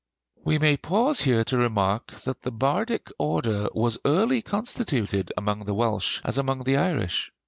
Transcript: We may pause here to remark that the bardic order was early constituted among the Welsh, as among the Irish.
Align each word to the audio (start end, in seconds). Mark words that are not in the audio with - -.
We 0.43 0.57
may 0.57 0.77
pause 0.77 1.21
here 1.21 1.43
to 1.43 1.59
remark 1.59 2.21
that 2.21 2.41
the 2.41 2.49
bardic 2.51 3.11
order 3.19 3.67
was 3.71 3.99
early 4.03 4.41
constituted 4.41 5.31
among 5.37 5.65
the 5.65 5.75
Welsh, 5.75 6.21
as 6.25 6.39
among 6.39 6.63
the 6.63 6.77
Irish. 6.77 7.31